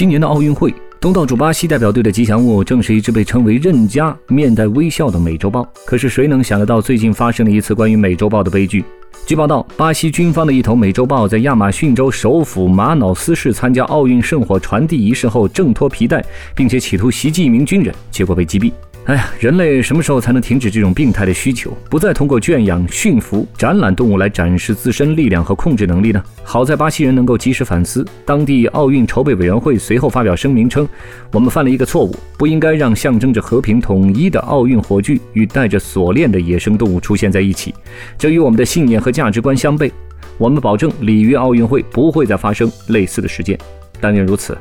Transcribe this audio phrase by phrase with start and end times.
[0.00, 5.70] 今年的奥运会，东道主巴西代表队的吉祥物正是一只被称为“任家”、面带微笑的美洲豹。
[5.84, 8.82] 可是谁能想得到，最近发生了一次关于美洲豹的悲剧？
[9.26, 16.24] 据报道，巴西军方的一头美洲豹在亚马逊州首府马瑙斯市参加奥运圣火传递仪式后挣脱皮带，
[16.56, 18.72] 并且企图袭击一名军人，结果被击毙。
[19.06, 26.22] 哎呀，人类什么时候才能停止这种病态的需求，不再通过圈养、驯服、展览动物来展示自身力量和控制能力呢？
[26.44, 28.06] 好在巴西人能够及时反思。
[28.24, 30.86] 当地奥运筹备委员会随后发表声明称
[31.32, 37.74] ：“我们犯了一个错误，不应该让象征着和平统一的奥运火炬与带着锁链的野生动物出现在一起，
[38.16, 39.90] 这与我们的信念和价值观相悖。
[40.38, 43.58] 我们保证里约奥运会不会再发生类似的事件。”
[44.00, 44.56] 但愿如此。